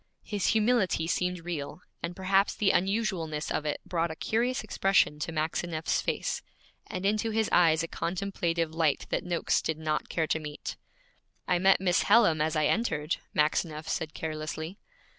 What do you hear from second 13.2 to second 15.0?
Maxineff said carelessly.